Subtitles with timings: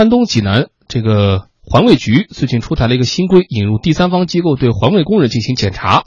[0.00, 6.06] 山东济南这个环卫局最近出台了一个新规，引入第三方机构对环卫工人进行检查。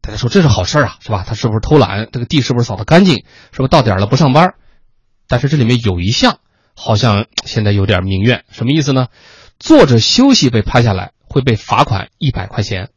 [0.00, 1.24] 大家说这是好事啊，是吧？
[1.24, 2.08] 他是不是偷懒？
[2.10, 3.18] 这个地是不是扫得干净？
[3.52, 4.54] 是不是到点了不上班？
[5.28, 6.40] 但是这里面有一项
[6.74, 9.06] 好像现在有点民怨，什么意思呢？
[9.60, 12.88] 坐着休息被拍下来会被罚款一百块钱。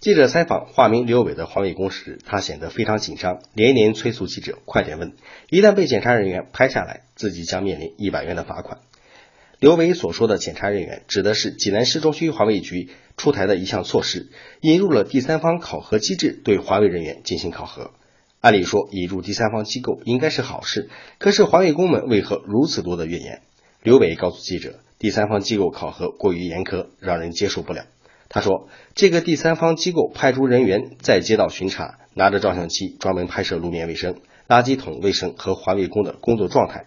[0.00, 5.12] 记者采访化名刘伟的环卫工时，他显得非常紧张，连连催促记者快点问。
[5.50, 8.80] 一旦被检查人员拍下来，自己将面临一百元的罚款。
[9.64, 14.28] 刘伟所说的检查人员，指的是济南市中区环卫局出台的一项措施，
[14.60, 17.92] 引入了第三方考核机制，对环卫人员进行考核。
[18.42, 23.40] 按理说，引入第三方机构应该是好事，可是环卫工们为何如此多的怨言？
[23.82, 27.86] 刘伟告诉记者，第三方机构考核过于严苛，让人接受不了。
[28.28, 36.84] 他说，这个第三方机构派出人员在街道巡查，拿着照相机专门拍摄路面卫生、垃圾桶卫生和环卫工的工作状态。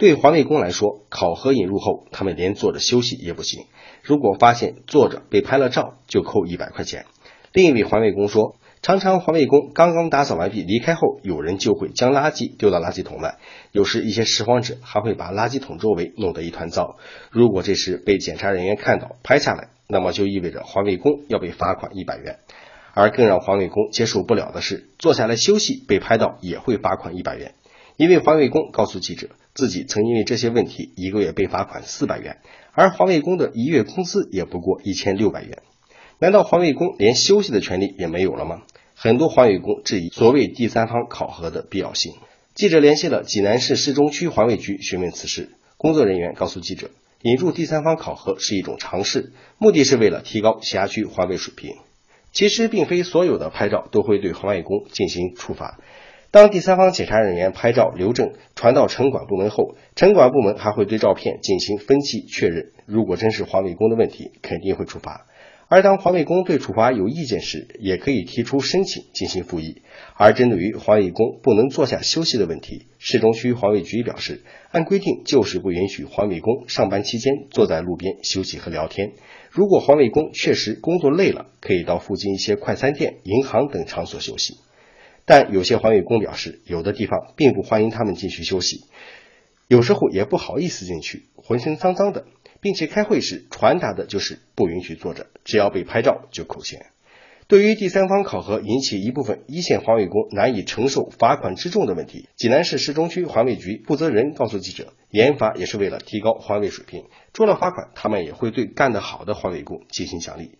[0.00, 3.66] 对环卫工来说，考核引入后，他们连坐着休息也不行。
[4.02, 7.04] 如果发现坐着被拍了照，就扣一百块钱。
[7.52, 13.36] 另一位环卫工说，常常环卫工刚刚打扫完毕离开后，有人就会将垃圾丢到垃圾桶外，
[13.72, 16.96] 有时一些拾荒者还会把垃圾桶周围弄得一团糟。
[17.30, 22.38] 如果这时被检查人员看到拍下来，那么就意味着环卫工要被罚款一百元，
[22.94, 27.52] 而更让环卫工接受不了的是，坐下来休息被拍到也会罚款一百元。
[27.98, 32.38] 一位环卫工告诉记者，自己曾因为这些问题一个月被罚款四百元，
[32.72, 35.62] 而环卫工的一月工资也不过一千六百元。
[36.18, 38.62] 难道环卫工连休息的权利也没有了吗？
[38.94, 42.12] 很多环卫工质疑所谓第三方考核的必要性。
[42.54, 46.90] 记者联系了济南市市中区环卫局询问此事，工作人员告诉记者。
[47.22, 51.76] 引入第三方考核是一种尝试，目的是为了提高辖区环卫水平。
[52.32, 55.78] 其实，并非所有的拍照都会对环卫工进行处罚。
[56.32, 62.70] 当第三方检查人员拍照留证传到城管部门后，城管部门还会对照片进行分析确认。
[62.86, 65.26] 如果真是环卫工的问题，肯定会处罚。
[65.66, 69.82] 而当环卫工对处罚有意见时，也可以提出申请进行复议。
[70.14, 79.14] 而针对于环卫工不能坐下休息的问题，市中区环卫局表示，按规定就是不允许环卫工上班期间坐在路边休息和聊天。
[79.50, 84.58] 如果环卫工确实工作累了，可以到附近一些快餐店、银行等场所休息。
[85.30, 88.86] 但有些环卫工表示，有的地方并不欢迎他们进去休息，
[89.68, 92.26] 有时候也不好意思进去，浑身脏脏的。
[92.60, 96.86] 并且开会时传达的就是不允许坐着，只要被拍照就扣钱。
[97.46, 110.58] 对于第三方考核引起一部分一线环卫工难以承受罚款之重的问题，济南市市中区环卫局负责人告诉记者，严罚也是为了提高环卫水平，除了罚款，他们也会对干得好的环卫工进行奖励。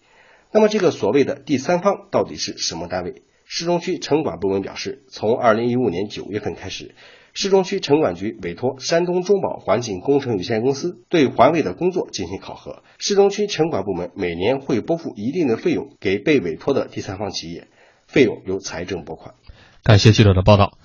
[0.53, 3.23] 那么这个所谓的第三方到底是什么单位？
[3.53, 6.95] 市中区城管部门表示，从二零一五年九月份开始。
[7.35, 17.67] 市中区城管局委托山东中宝环境工程有限公司对环卫的工作进行考核，市中区城管部门每年会拨付一定的费用给被委托的第三方企业，
[18.07, 19.35] 费用由财政拨款。
[19.83, 20.79] 感谢记者的报道。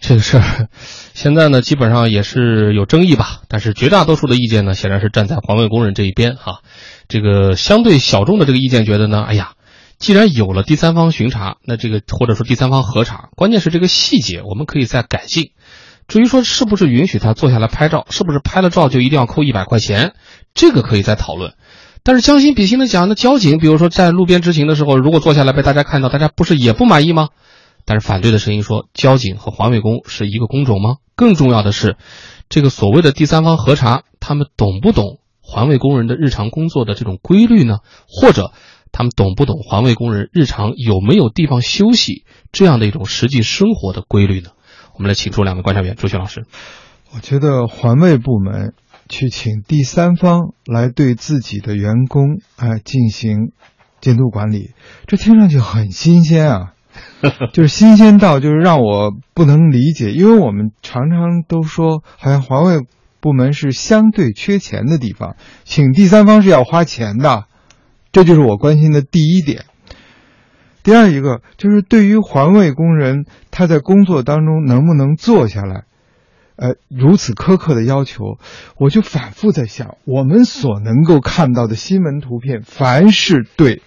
[0.00, 0.68] 这个事儿
[1.12, 6.62] 现在呢，基本上也是有争议吧，但是绝大多数的意见呢，显然是站在环卫工人这一边哈。
[7.08, 9.52] 这个相对小众的这个意见觉得呢，哎呀，
[9.98, 15.52] 既然有了第三方巡查，那这个或者说第三方核查，关键是这个细节我们可以再改进。
[16.06, 20.14] 至于说是不是允许他坐下来拍照，是不是拍了照就一定要扣一百块钱，
[20.54, 21.54] 这个可以再讨论。
[22.04, 27.30] 但是将心比心的讲，那交警比如说在路边执勤的时候，如果坐下来被大家看到，大家不是也不满意吗？
[27.84, 30.96] 但是反对的声音说，交警和环卫工是一个工种吗？
[31.16, 31.96] 更重要的是，
[32.48, 37.78] 这个所谓的第三方核查，他们懂不懂环卫工人的日常工作的这种规律呢？
[38.06, 38.52] 或者
[38.92, 44.50] 他们懂不懂环卫工人日常有没有地方休息这样的一种实际生活的规律呢？
[44.94, 46.46] 我们来请出两位观察员，朱雪老师。
[47.14, 48.74] 我觉得环卫部门
[49.08, 53.52] 去请第三方来对自己的员工哎进行
[54.00, 54.72] 监督管理，
[55.06, 56.72] 这听上去很新鲜啊，
[57.52, 62.80] 就是新鲜到就是让我不能理解，因为我们常常都说好像环卫
[63.20, 67.44] 部门是相对缺钱的地方，请第三方是要花钱的，
[68.16, 69.66] 这就是我关心的第一点。
[70.82, 75.84] 第二一个就是对于环卫工人，他在工作当中能不能坐下来，
[76.56, 78.38] 呃，如此苛刻的要求，
[78.78, 83.82] 我就反复在想，我们所能够看到的新闻图片，凡是对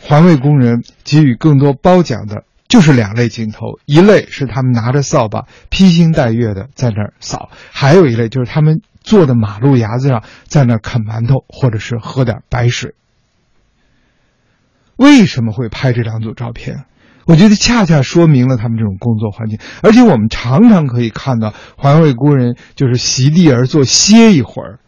[0.00, 12.96] 环卫工人给予更多褒奖的，就是两类镜头，一类是他们拿着扫把披星戴月的在那儿扫，还有一类就是他们坐在马路牙子上在那儿啃馒头，或者是喝点白水。
[14.96, 16.84] 为什么会拍这两组照片？
[17.26, 24.78] 我觉得恰恰说明了他们这种工作环境，而且我们常常可以看到环卫工人就是席地而坐歇一会儿，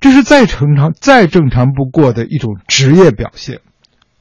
[0.00, 3.58] 这是再正常、再正常不过的一种职业表现。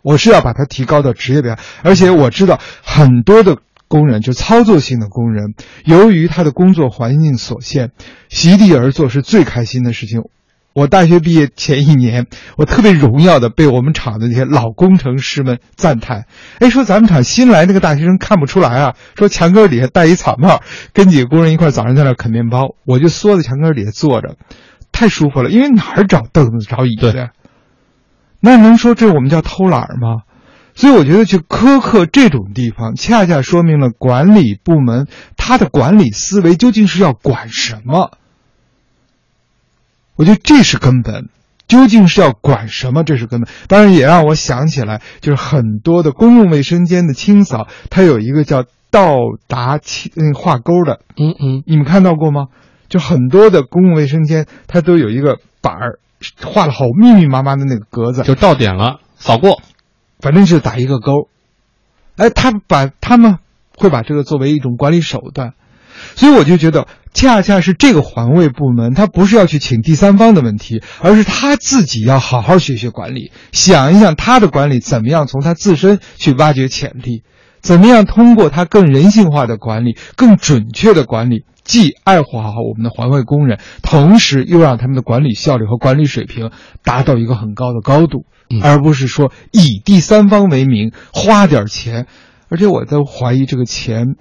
[0.01, 5.53] 我是要把它提高到职业表现，而且我知道很多的工人，就操作性的工人，
[5.85, 7.91] 由于他的工作环境所限，
[8.29, 10.23] 席地而坐是最开心的事情。
[10.73, 12.25] 我大学毕业前一年，
[12.57, 16.25] 我特别荣耀的被我们厂的那些老工程师们赞叹，
[16.59, 20.61] 哎，说咱们厂新来那个大学生看不出来啊，说墙根底下戴一草帽，
[20.93, 24.35] 跟几个工人一块早上在那啃面包，我就缩在墙根底下坐着，
[24.91, 27.29] 太舒服了，因为哪儿找凳子找椅子？
[28.39, 30.23] 那能说这我们叫偷懒吗？
[30.75, 38.17] 所以我觉得去苛刻这种地方，恰恰说明了管理部门他的管理思维究竟是要管什么。
[40.15, 41.29] 我觉得这是根本，
[41.67, 43.03] 究竟是要管什么？
[43.03, 43.49] 这是根本。
[43.67, 49.15] 当然也让我想起来，就是很多的公共卫生间的清扫，它有一个叫到
[49.47, 52.47] 达清嗯画勾的，嗯嗯，你们看到过吗？
[52.89, 55.99] 就很多的公共卫生间，它都有一个板儿，
[56.43, 59.61] 画了好密密麻麻的那个格子，就到点了，扫过，
[60.19, 61.27] 反正是打一个勾。
[62.17, 63.39] 哎，他把他们
[63.75, 65.53] 会把这个作为一种管理手段。
[66.15, 77.23] 所以我就觉得，恰恰是这个环卫部门，他不是要去请第三方的问题，而是他自己要好好学学管理，想一想他的管理怎么样从他自身去挖掘潜力，
[77.61, 86.51] 怎么样通过他更人性化的管理、更准确的管理，既爱护好我们的环卫工人，同时又让他们的管理效率和管理水平
[86.83, 88.25] 达到一个很高的高度，
[88.61, 92.07] 而不是说以第三方为名花点钱，
[92.49, 94.15] 而且我都怀疑这个钱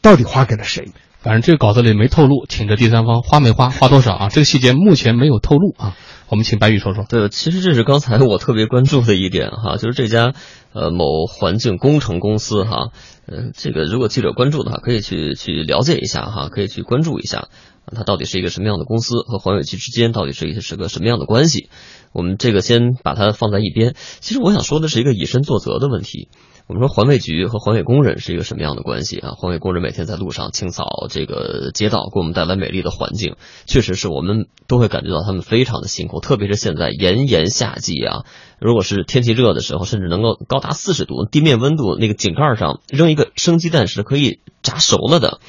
[0.00, 0.92] 到底花给了谁。
[1.20, 4.28] 反正这个稿子里没透露，请这第三方花没花，花多少啊？
[4.28, 5.96] 这个细节目前没有透露啊。
[6.28, 7.04] 我们请白宇说说。
[7.08, 10.34] 对，其实这是刚才我特别关注的一点哈，就是这家
[10.72, 12.92] 呃某环境工程公司哈，
[13.26, 17.48] 嗯，这个如果记者关注的话，可以去去了解一下哈，可以去关注一下，
[17.86, 21.68] 它到底是一个什么样的公司，和环卫局之间到底是一个是个什么样的关系？
[22.12, 23.94] 我们这个先把它放在一边。
[24.20, 26.28] 其实我想说的是一个以身作则的问题。
[26.68, 29.30] 我们说环卫局和环卫工人是一个什么样的关系啊？
[29.30, 36.20] 环卫工人每天在路上清扫这个街道，给我们带来美丽的环境，确实是我们都会感觉到他们非常的辛苦。
[36.20, 38.26] 特别是现在炎炎夏季啊，
[38.60, 45.40] 如果是天气热的时候，甚至能够高达四十度，地面温度那个井盖上扔一个生鸡蛋是可以炸熟了的。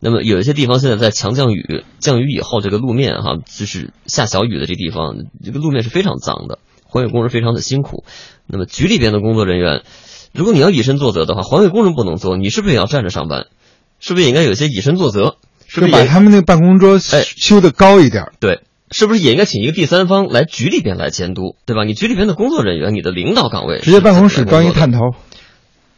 [0.00, 8.04] 那么有一些地方现在在强降雨，降雨以后这个路面哈，就是下小雨的这地方，这个路面是非常脏的，环卫工人非常的辛苦。
[8.46, 9.82] 那么局里边的工作人员。
[10.32, 13.46] 如果你要以身作则的话，环卫工人不能做，你是不是也要站着上班？
[14.00, 15.36] 是不是也应该有些以身作则？
[15.66, 18.32] 是不是把他们那个办公桌哎修的高一点？
[18.40, 21.84] 对，是不是也应该请一个第三方来局里边来监督，对吧？
[21.84, 24.98] 你局里边的工作人员，你的领导岗位，直接办公室装一探头。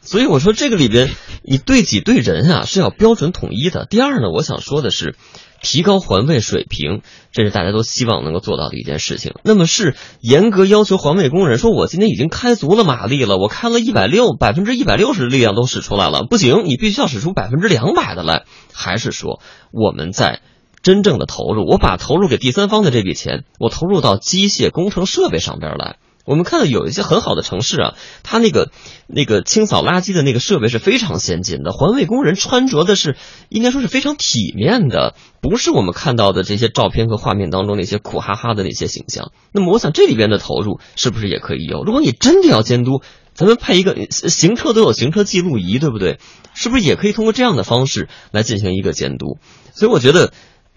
[0.01, 1.11] 所以我说这个里边，
[1.43, 3.87] 你对己对人啊是要标准统一的。
[3.89, 5.17] 第二呢，我想说的是。
[5.65, 7.01] 提高环卫水平，
[7.33, 9.33] 这是大家都希望能够做到的一件事情。
[9.43, 19.41] 那么是严格要求环卫工人说：“我今天已经开足了马力了，我开了一百六，百分之一百六十的力量都使出来了，不行，你必须要使出百分之两百的来。”还是说
[19.73, 20.43] 我们在
[20.83, 21.65] 真正的投入？
[21.67, 25.97] 我把投入给第三方的这笔钱，我投入到机械工程设备上边来。
[26.25, 28.71] 我们看到有一些很好的城市啊，它那个
[29.06, 33.17] 那个清扫垃圾的那个设备是非常先进的，环卫工人穿着的是
[33.50, 39.32] 应该说是非常体面的，不是我们看到的这些照片和画面当中那些苦哈哈的那些形象。
[39.53, 41.84] 那么，我想这里边的投入是不是也可以有？
[41.84, 43.03] 如果你真的要监督，
[43.34, 46.19] 咱们配一个行车都有行车记录仪，对不对？
[46.55, 49.39] 是不是也可以通过这样的方式来进行一个监督？
[49.75, 50.32] 所以，我觉得。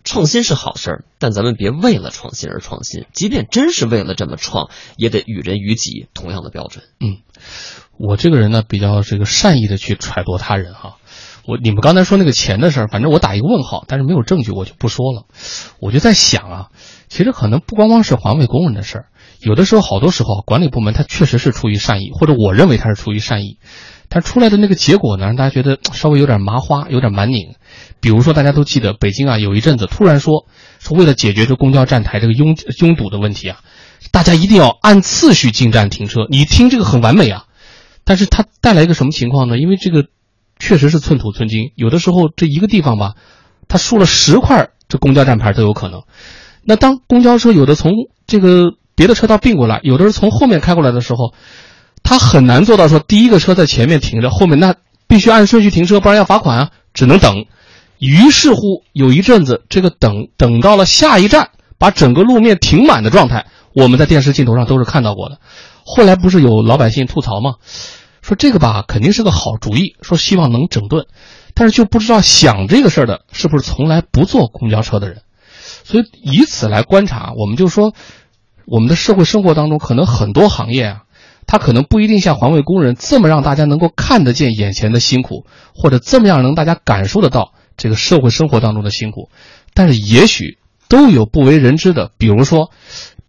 [0.08, 3.06] 创新是好事儿，但咱们别为了创新而创新。
[3.14, 6.86] 即便真是为了这么创，也得与人与己同样的标准。
[7.00, 7.18] 嗯，
[7.98, 10.96] 我这个人呢，比较这个善意的去揣度他人哈。
[11.46, 15.26] 我你们刚才说那个钱的事儿，反正我打一个问号，但是没有证据，我就不说了。
[15.80, 16.68] 我就在想啊，
[17.08, 19.06] 其实可能不光光是环卫工人的事儿，
[19.40, 23.60] 有的时候好多时候管理部门他确实是出于善意，或者我认为他是出于善意，
[24.10, 27.56] 但出来的那个结果呢，让大家觉得稍微有点麻花，有点蛮拧。
[28.00, 30.46] 比如说，大家都记得北京啊，有一阵子突然说，
[30.80, 33.60] 说为了解决这公交站台这个拥拥堵的问题啊，
[34.12, 36.28] 大家一定要按次序进站停车。
[36.30, 37.46] 你听这个很完美啊，
[38.06, 39.58] 但是它带来一个什么情况呢？
[39.58, 40.06] 因为这个
[40.60, 43.16] 确实是寸土寸金，有的时候这一个地方吧，
[43.68, 46.04] 它竖了十块这公交站牌都有可能。
[46.64, 47.92] 那当公交车有的从
[48.26, 51.34] 这个别的车道并过来，有的是从后面开过来的时候，
[52.08, 54.76] 他很难做到说第一个车在前面停着，后面那
[55.08, 57.44] 必须按顺序停车，不然要罚款啊，只能等。
[58.00, 65.40] 于是乎，有一阵子，这个等等到了下一站，把整个路面停满的状态，我们在电视镜头上都是看到过的。
[65.84, 67.56] 后来不是有老百姓吐槽吗？
[68.22, 71.08] 说这个吧，肯定是个好主意，说希望能整顿，
[71.54, 75.24] 但是就不知道想这个事儿的是不是从来不坐公交车的人。
[75.84, 77.94] 所以以此来观察，我们就说，
[78.66, 81.02] 我们的社会生活当中，可能很多行业啊，
[81.48, 89.30] 他可能不一定像环卫工人这么让大家能够看得见眼前的辛苦，或者这么样能大家感受得到这个社会生活当中的辛苦，
[89.74, 92.70] 但是也许都有不为人知的，比如说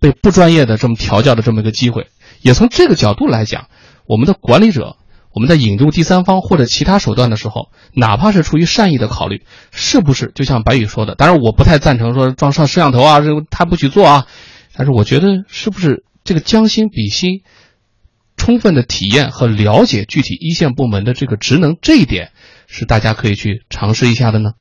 [0.01, 2.09] 被不专业的这么调教的这么一个机会。
[2.43, 3.69] 也从这个角度来讲，
[4.07, 4.97] 我们的管理者。
[5.31, 11.15] 我们在引入第三方或者其他手段的时候，哪怕是出于善意的考虑，是不是就像白宇说的？
[11.15, 14.27] 当然，我不太赞成说装上摄像头啊，这他不许做啊。
[14.75, 17.43] 但是我觉得，是不是这个将心比心，
[18.39, 22.31] 充分的体验和了解具体一线部门的这个职能，这一点
[22.67, 24.53] 是大家可以去尝试一下的呢？